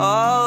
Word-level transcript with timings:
Oh. 0.00 0.37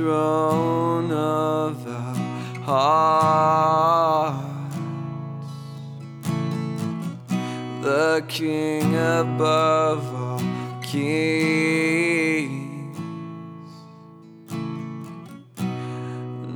throne 0.00 1.12
of 1.12 1.86
our 1.86 2.14
hearts. 2.64 4.38
The 7.82 8.24
King 8.26 8.96
above 8.96 10.02
all 10.14 10.40
kings. 10.82 11.38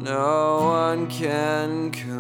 No 0.03 0.61
one 0.63 1.07
can 1.09 1.91
come. 1.91 2.14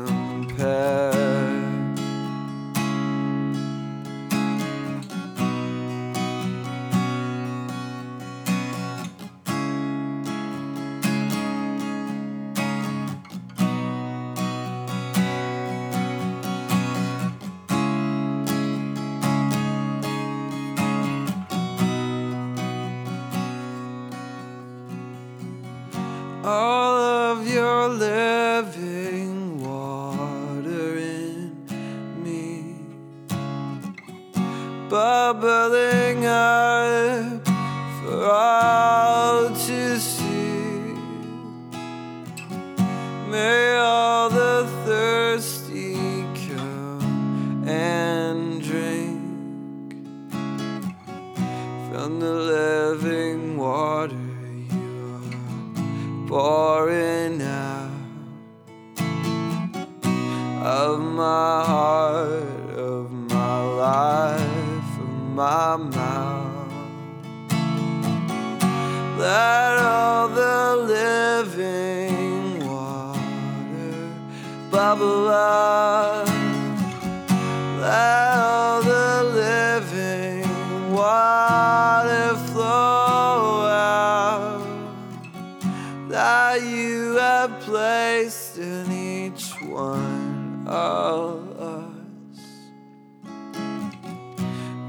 of 90.74 91.60
us. 91.60 92.40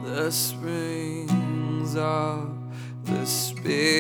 The 0.04 0.32
springs 0.32 1.96
of 1.96 2.50
the 3.04 3.26
Spirit. 3.26 3.95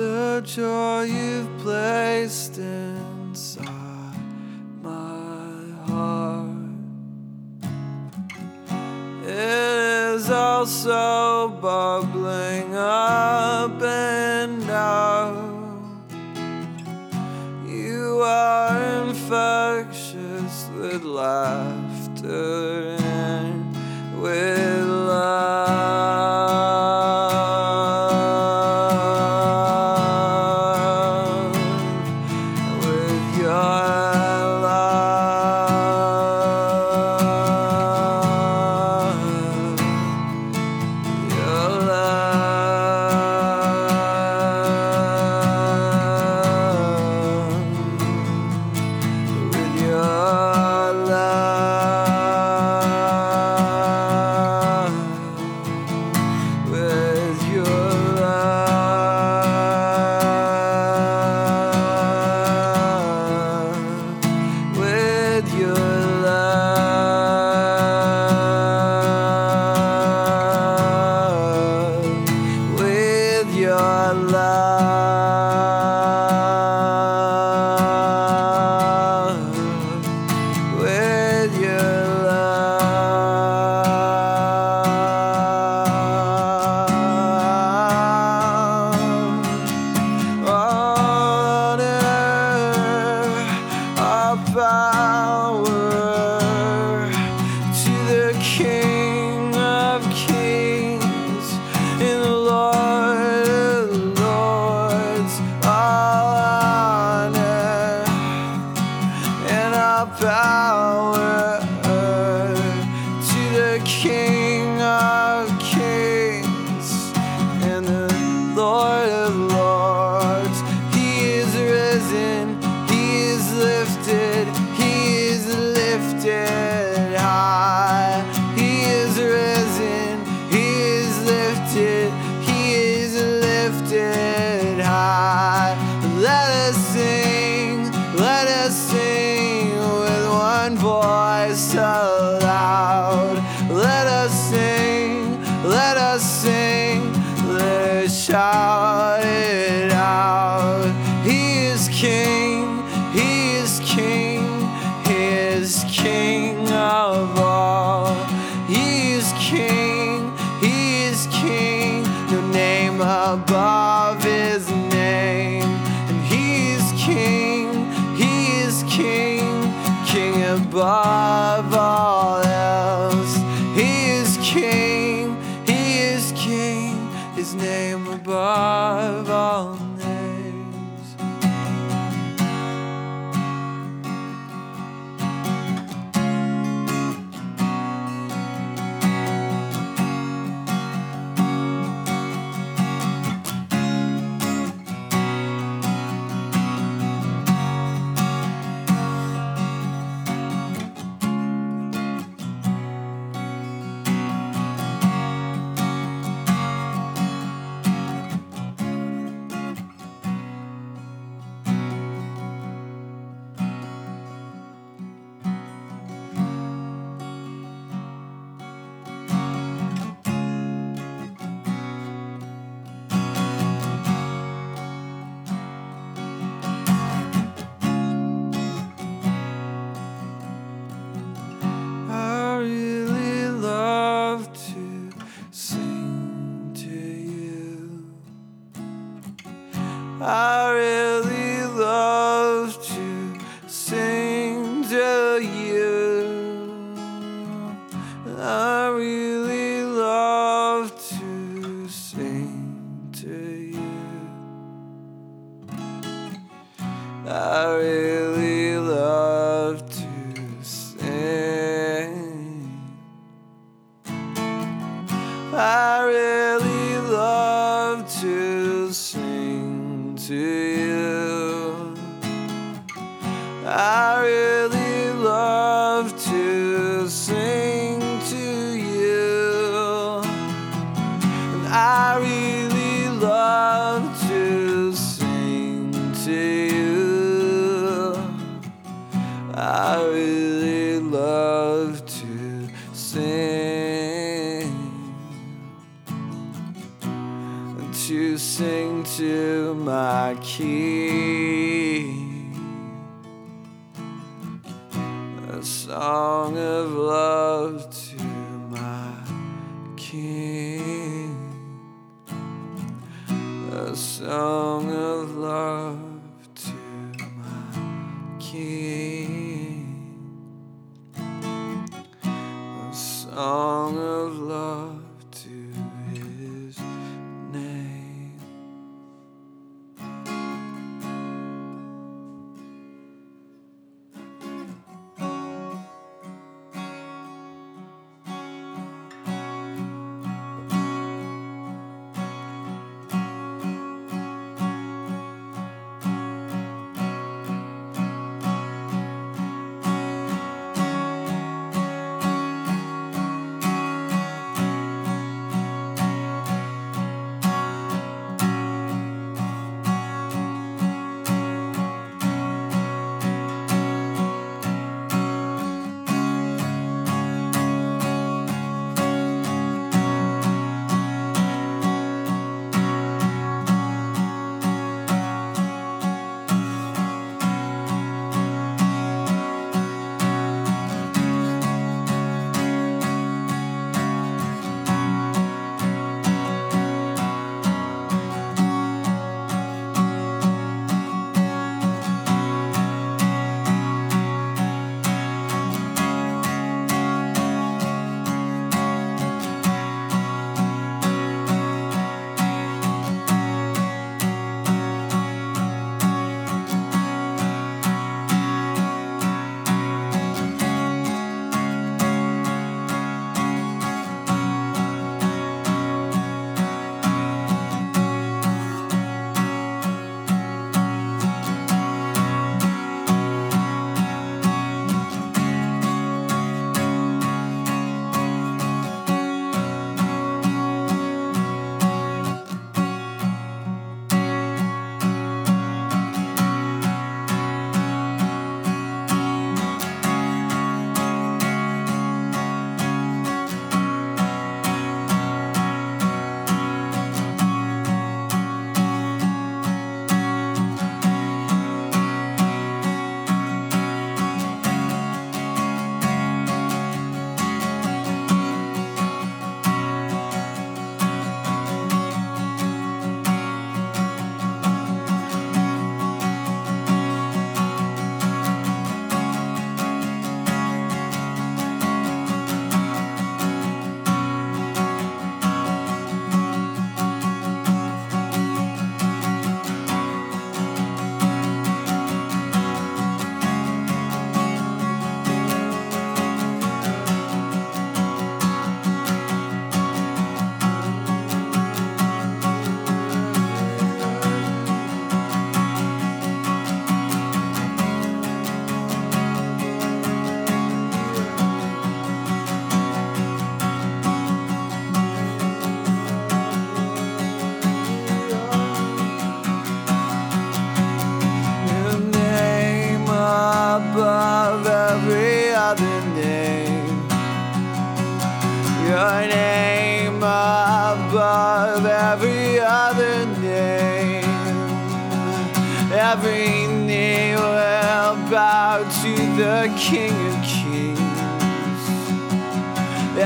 the 0.00 0.40
joy 0.46 1.02
you've 1.02 1.58
placed 1.58 2.56
inside. 2.56 3.79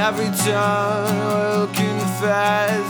Every 0.07 0.27
time 0.27 0.45
tongue 0.45 1.19
will 1.19 1.67
confess 1.69 2.84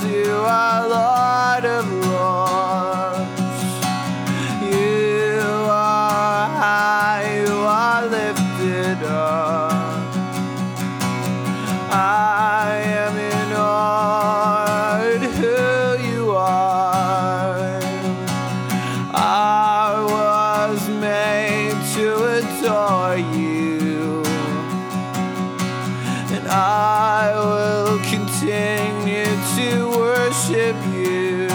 you 30.93 31.49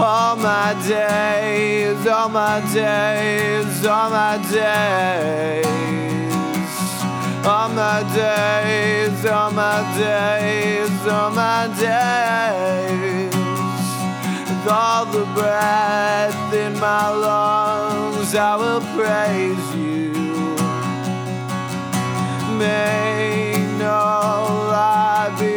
all 0.00 0.36
my 0.36 0.74
days, 0.86 2.06
all 2.06 2.28
my 2.28 2.60
days, 2.72 3.86
all 3.86 4.10
my 4.10 4.38
days. 4.50 5.66
All 7.46 7.68
my 7.68 8.02
days, 8.12 9.24
all 9.24 9.52
my 9.52 9.80
days, 9.96 11.06
all 11.06 11.30
my 11.30 11.68
days. 11.78 13.32
With 14.48 14.68
all 14.68 15.06
the 15.06 15.24
breath 15.32 16.52
in 16.52 16.78
my 16.80 17.08
lungs, 17.08 18.34
I 18.34 18.56
will 18.56 18.80
praise 18.96 19.74
you. 19.76 20.12
May 22.58 23.54
no 23.78 24.66
lie 24.72 25.36
be 25.38 25.55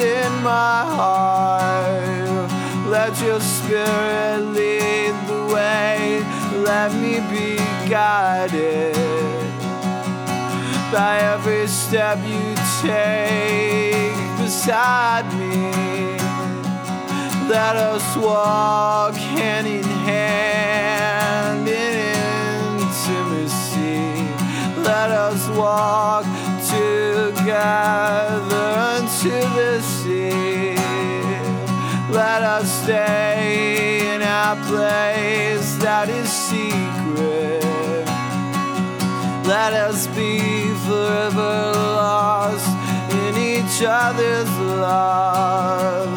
in 0.00 0.32
my 0.42 0.84
heart. 0.98 2.50
Let 2.88 3.20
your 3.20 3.40
spirit 3.40 4.40
lead 4.56 5.14
the 5.26 5.42
way. 5.54 6.22
Let 6.70 6.92
me 6.94 7.14
be 7.34 7.56
guided 7.88 8.94
by 10.92 11.18
every 11.34 11.66
step 11.66 12.18
you 12.32 12.54
take 12.82 14.14
beside 14.38 15.26
me. 15.34 15.72
Let 17.48 17.76
us 17.76 18.06
walk 18.16 19.14
hand 19.14 19.66
in 19.66 19.88
hand 20.10 21.68
in 21.68 21.94
intimacy. 22.80 24.04
Let 24.90 25.10
us 25.10 25.48
walk 25.50 26.24
together 26.74 28.55
unto 29.26 29.48
the 29.54 29.80
sea. 29.80 30.74
Let 32.12 32.42
us 32.42 32.82
stay 32.82 34.14
in 34.14 34.22
our 34.22 34.56
place 34.66 35.76
that 35.78 36.08
is 36.08 36.30
secret. 36.30 37.64
Let 39.46 39.72
us 39.72 40.06
be 40.08 40.38
forever 40.86 41.72
lost 41.74 42.68
in 43.12 43.36
each 43.36 43.82
other's 43.82 44.50
love. 44.58 46.10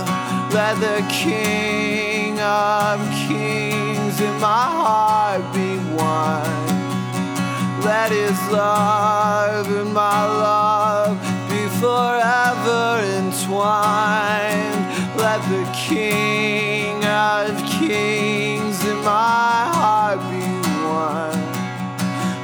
Let 0.53 0.79
the 0.79 1.05
King 1.09 2.39
of 2.39 2.99
Kings 3.27 4.19
in 4.21 4.39
my 4.39 4.65
heart 4.83 5.53
be 5.53 5.77
one. 5.95 6.69
Let 7.83 8.11
his 8.11 8.39
love 8.51 9.67
in 9.71 9.93
my 9.93 10.25
be 10.25 10.78
forever 11.79 12.99
entwined. 13.17 14.83
Let 15.15 15.41
the 15.49 15.63
King 15.87 17.03
of 17.05 17.55
Kings 17.79 18.83
in 18.85 18.97
my 18.97 19.71
heart 19.79 20.19
be 20.29 20.45
one. 20.85 21.43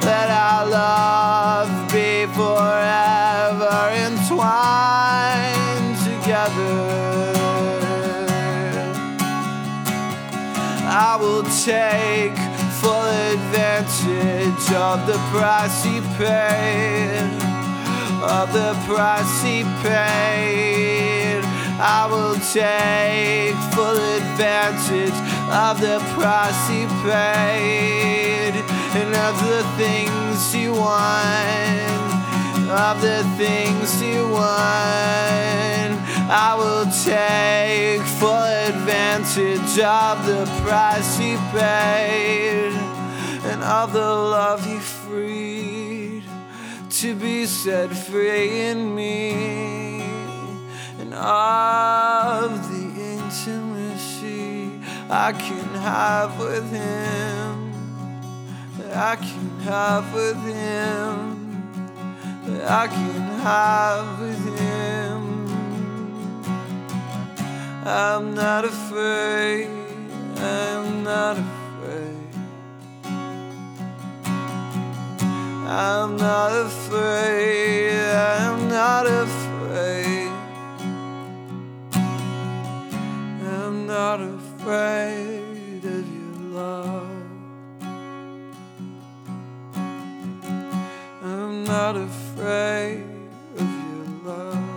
Let 0.02 0.28
our 0.30 0.66
love 0.66 1.70
be 1.92 2.26
forever 2.34 3.76
entwined 4.06 5.96
together. 6.04 7.36
I 10.88 11.16
will 11.20 11.44
take 11.64 12.36
full 12.80 13.08
advantage 13.34 14.66
of 14.72 15.06
the 15.06 15.18
price 15.30 15.82
he 15.84 16.00
paid, 16.16 17.35
of 18.22 18.52
the 18.52 18.72
price 18.86 19.42
he 19.42 19.62
paid. 19.82 21.42
I 21.78 22.08
will 22.10 22.36
take 22.52 23.54
full 23.74 23.98
advantage 24.16 25.18
of 25.52 25.80
the 25.80 26.00
price 26.14 26.68
he 26.68 26.86
paid 27.04 28.54
and 28.96 29.14
of 29.14 29.36
the 29.44 29.62
things 29.76 30.52
he 30.52 30.68
won, 30.68 31.90
of 32.70 33.00
the 33.02 33.22
things 33.36 34.00
he 34.00 34.16
won. 34.22 34.46
I 36.28 36.56
will 36.56 36.86
take 37.04 38.00
full 38.18 38.30
advantage 38.32 39.78
of 39.78 40.26
the 40.26 40.46
price 40.64 41.18
he 41.18 41.36
paid 41.52 42.72
and 43.44 43.62
of 43.62 43.92
the 43.92 44.00
love 44.00 44.64
he 44.64 44.78
freed 44.78 45.75
to 47.00 47.14
be 47.14 47.44
set 47.44 47.94
free 47.94 48.68
in 48.68 48.94
me 48.94 50.00
and 50.98 51.12
of 51.12 52.50
the 52.70 52.86
intimacy 53.12 54.80
I 55.10 55.32
can 55.32 55.68
have 55.74 56.38
with 56.38 56.70
him 56.70 57.72
that 58.78 58.96
I 58.96 59.16
can 59.16 59.60
have 59.60 60.14
with 60.14 60.42
him 60.42 61.36
that 62.46 62.70
I 62.70 62.86
can 62.86 63.22
have 63.40 64.18
with 64.18 64.58
him. 64.58 65.20
I'm 67.84 68.34
not 68.34 68.64
afraid 68.64 69.68
I'm 70.38 71.04
not 71.04 71.36
afraid 71.36 71.65
I'm 75.68 76.16
not 76.16 76.52
afraid 76.52 77.90
I'm 77.90 78.68
not 78.68 79.04
afraid 79.06 80.30
I'm 83.42 83.86
not 83.88 84.20
afraid 84.20 85.84
of 85.84 86.06
your 86.14 86.50
love. 86.52 87.08
I'm 91.22 91.64
not 91.64 91.96
afraid 91.96 93.02
of 93.56 93.60
your 93.60 94.06
love. 94.24 94.68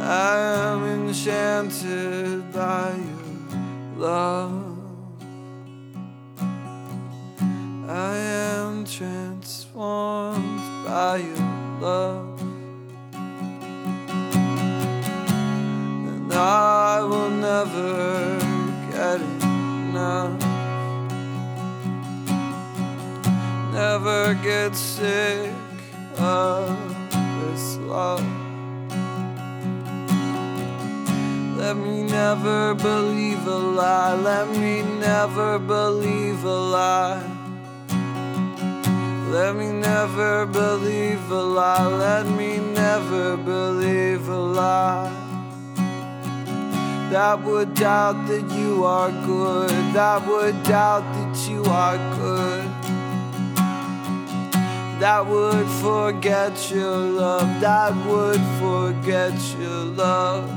I 0.00 0.38
am 0.38 0.84
enchanted 0.84 2.52
by 2.52 2.94
your 2.94 3.58
love. 3.96 4.73
I 7.94 8.16
am 8.16 8.84
transformed 8.84 10.58
by 10.84 11.18
your 11.18 11.36
love. 11.80 12.40
and 16.10 16.32
I 16.32 17.04
will 17.04 17.30
never 17.30 18.36
get 18.90 19.20
enough. 19.20 20.40
Never 23.72 24.34
get 24.42 24.74
sick 24.74 25.52
of 26.18 26.76
this 27.14 27.76
love. 27.76 28.26
Let 31.56 31.76
me 31.76 32.02
never 32.02 32.74
believe 32.74 33.46
a 33.46 33.56
lie. 33.56 34.14
Let 34.14 34.48
me 34.48 34.82
never 34.82 35.60
believe 35.60 36.42
a 36.42 36.58
lie. 36.58 37.33
Let 39.34 39.56
me 39.56 39.72
never 39.72 40.46
believe 40.46 41.28
a 41.28 41.42
lie. 41.42 41.88
Let 41.88 42.24
me 42.28 42.58
never 42.58 43.36
believe 43.36 44.28
a 44.28 44.38
lie 44.38 45.12
that 47.10 47.42
would 47.42 47.74
doubt 47.74 48.28
that 48.28 48.48
you 48.52 48.84
are 48.84 49.10
good, 49.26 49.70
that 49.92 50.24
would 50.28 50.62
doubt 50.62 51.02
that 51.14 51.50
you 51.50 51.64
are 51.64 51.98
good. 52.14 52.64
that 55.00 55.26
would 55.26 55.68
forget 55.82 56.70
your 56.70 56.96
love, 56.96 57.60
that 57.60 57.92
would 58.06 58.40
forget 58.62 59.34
your 59.58 59.84
love. 60.02 60.48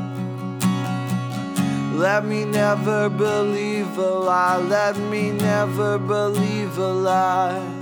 Let 1.96 2.26
me 2.26 2.46
never 2.46 3.10
believe 3.10 3.98
a 3.98 4.12
lie, 4.30 4.58
let 4.58 4.98
me 4.98 5.32
never 5.32 5.98
believe 5.98 6.78
a 6.78 6.94
lie. 6.94 7.77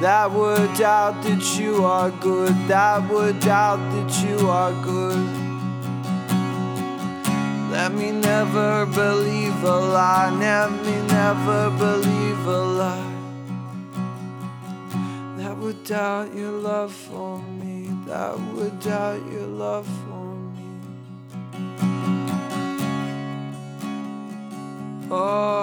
That 0.00 0.30
would 0.32 0.72
doubt 0.78 1.22
that 1.24 1.58
you 1.60 1.84
are 1.84 2.10
good, 2.10 2.54
that 2.68 3.06
would 3.10 3.38
doubt 3.40 3.80
that 3.92 4.24
you 4.24 4.48
are 4.48 4.72
good. 4.82 5.20
Let 7.70 7.92
me 7.92 8.10
never 8.10 8.86
believe 8.86 9.62
a 9.62 9.78
lie, 9.78 10.30
let 10.30 10.72
me 10.72 10.96
never 11.06 11.68
believe 11.76 12.46
a 12.46 12.62
lie. 12.80 13.12
That 15.36 15.58
would 15.58 15.84
doubt 15.84 16.34
your 16.34 16.52
love 16.52 16.94
for 16.94 17.42
me, 17.60 17.90
that 18.06 18.40
would 18.54 18.80
doubt 18.80 19.20
your 19.30 19.48
love 19.48 19.86
for 19.86 20.34
me. 20.56 20.68
Oh. 25.10 25.59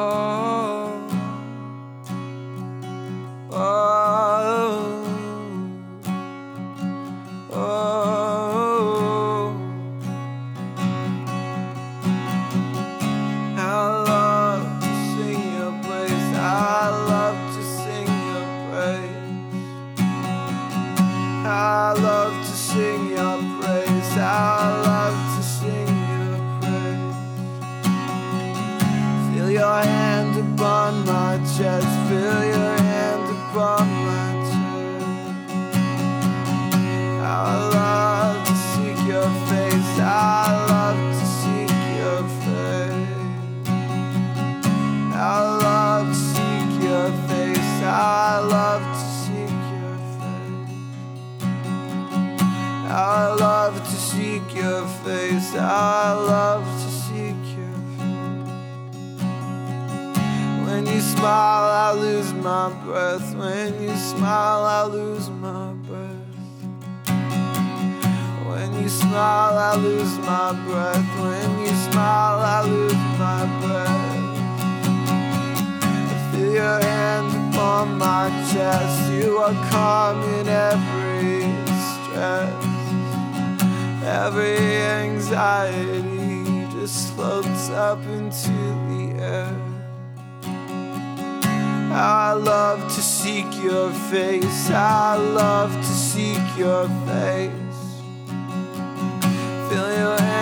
Breath. 70.65 71.07
When 71.19 71.59
you 71.59 71.73
smile, 71.91 72.39
I 72.39 72.61
lose 72.65 73.03
my 73.17 73.45
breath. 73.61 74.27
I 76.13 76.31
feel 76.31 76.51
your 76.53 76.79
hand 76.81 77.53
upon 77.53 77.97
my 77.97 78.29
chest. 78.51 79.11
You 79.11 79.37
are 79.37 79.53
calm 79.69 80.23
in 80.39 80.47
every 80.47 81.41
stress. 81.89 82.67
Every 84.03 84.57
anxiety 85.05 86.67
just 86.71 87.13
floats 87.13 87.69
up 87.69 87.99
into 88.05 88.57
the 88.89 89.03
air. 89.21 89.67
I 91.89 92.33
love 92.33 92.83
to 92.95 93.01
seek 93.01 93.47
your 93.63 93.91
face. 94.11 94.69
I 94.69 95.15
love 95.15 95.73
to 95.73 95.83
seek 95.83 96.57
your 96.57 96.87
face. 97.07 97.51
Feel 99.69 99.89
your 99.97 100.17
hand 100.19 100.36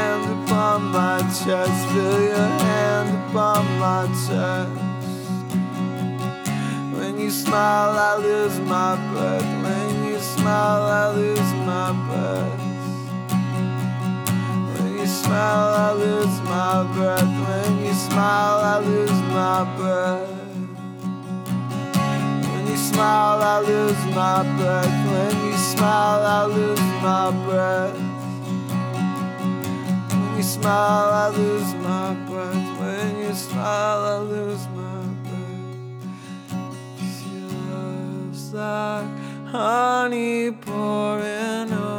upon 0.45 0.91
my 0.91 1.19
chest. 1.19 1.89
Feel 1.89 2.21
your 2.21 2.49
hand 2.65 3.10
upon 3.29 3.65
my 3.79 4.05
chest. 4.25 4.71
When 6.95 7.19
you 7.19 7.31
smile, 7.31 7.97
I 7.97 8.17
lose 8.17 8.60
my 8.60 8.95
breath. 9.12 9.45
When 9.63 10.05
you 10.05 10.19
smile, 10.19 10.84
I 11.01 11.15
lose 11.15 11.53
my 11.69 11.91
breath 12.08 12.60
When 14.73 14.97
you 14.99 15.08
smile, 15.08 15.73
I 15.88 15.91
lose 15.93 16.41
my 16.41 16.84
breath. 16.93 17.27
When 17.47 17.86
you 17.86 17.93
smile, 17.93 18.60
I 18.73 18.79
lose 18.79 19.21
my 19.39 19.63
breath. 19.77 20.29
When 22.47 22.67
you 22.67 22.77
smile, 22.77 23.41
I 23.41 23.60
lose 23.60 24.03
my 24.15 24.43
breath. 24.58 24.95
When 25.12 25.34
you 25.47 25.58
smile, 25.58 26.21
I 26.38 26.45
lose 26.45 26.86
my 27.01 27.31
breath. 27.45 28.04
When 30.36 30.43
you 30.43 30.50
smile, 30.50 31.13
I 31.13 31.30
lose 31.30 31.74
my 31.76 32.13
breath. 32.28 32.80
When 32.82 33.19
you 33.24 33.34
smile, 33.34 34.00
I 34.04 34.17
lose 34.17 34.67
my 34.67 35.06
breath. 35.24 36.04
Cause 36.52 37.24
your 37.32 37.52
love's 37.71 38.54
like 38.54 39.08
honey 39.48 40.52
pouring 40.52 41.71
over. 41.71 41.95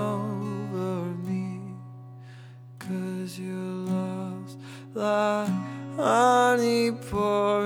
like 4.94 5.48
honey 5.96 6.92
pouring 6.92 7.65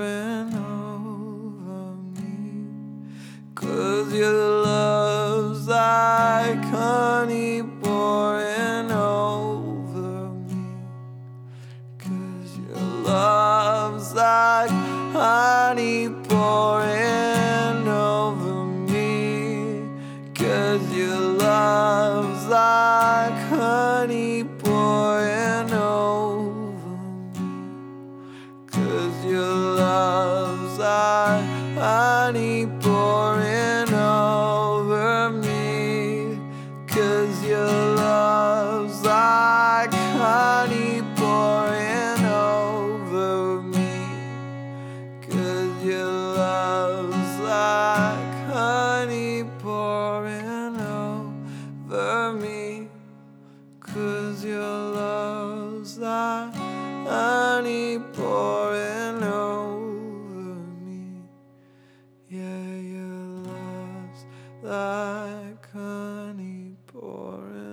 like 65.21 65.71
honey 65.71 66.75
pouring 66.87 67.70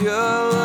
your 0.00 0.61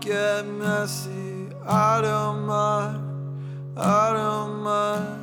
get 0.00 0.46
messy. 0.46 1.48
I 1.66 2.00
don't 2.00 2.46
mind. 2.46 3.76
I 3.76 4.12
don't 4.12 4.62
mind. 4.62 5.22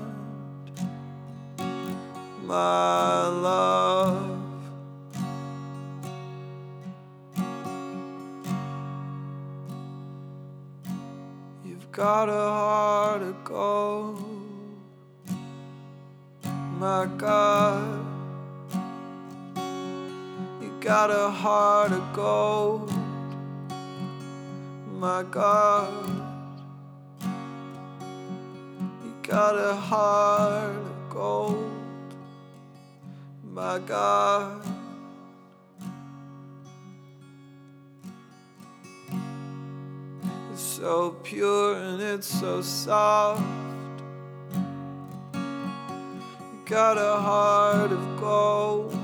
My 2.45 3.27
love. 3.27 4.39
You've 11.65 11.91
got 11.91 12.29
a 12.29 12.33
heart 12.33 13.21
of 13.21 13.43
gold, 13.43 14.23
my 16.77 17.07
God. 17.17 18.05
You 20.61 20.71
got 20.81 21.09
a 21.09 21.29
heart 21.29 21.91
of 21.93 22.13
gold, 22.13 22.82
my 25.13 25.21
God. 25.21 26.07
You 29.03 29.13
got 29.21 29.55
a 29.55 29.75
heart 29.75 30.75
of 30.75 31.09
gold, 31.11 31.71
my 33.43 33.77
God. 33.77 34.65
It's 40.51 40.61
so 40.81 41.11
pure 41.21 41.75
and 41.75 42.01
it's 42.01 42.25
so 42.25 42.63
soft. 42.63 43.43
You 45.35 46.59
got 46.65 46.97
a 46.97 47.21
heart 47.21 47.91
of 47.91 48.19
gold, 48.19 48.97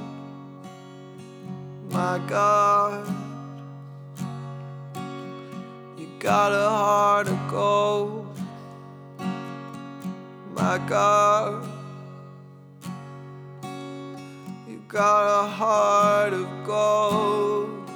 my 1.92 2.20
God. 2.28 3.19
Got 6.30 6.52
a 6.52 6.70
heart 6.70 7.28
of 7.28 7.48
gold, 7.48 8.38
my 10.54 10.78
God. 10.88 11.68
You 14.68 14.80
got 14.88 15.24
a 15.44 15.48
heart 15.48 16.34
of 16.34 16.48
gold, 16.68 17.90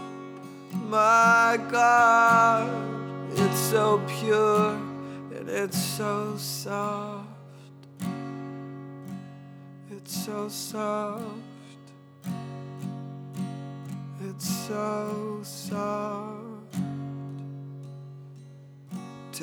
my 0.89 1.59
God. 1.69 2.71
It's 3.33 3.59
so 3.59 4.01
pure 4.07 4.71
and 5.35 5.47
it's 5.47 5.77
so 5.77 6.33
soft. 6.35 7.27
It's 9.91 10.25
so 10.25 10.49
soft. 10.49 11.21
It's 14.27 14.49
so 14.67 15.39
soft. 15.43 16.42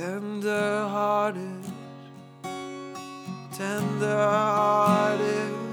Tender 0.01 0.89
hearted. 0.89 1.63
Tender 3.53 4.17
hearted. 4.17 5.70